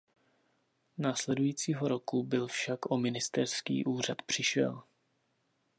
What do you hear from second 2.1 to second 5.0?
byl však o ministerský úřad přišel.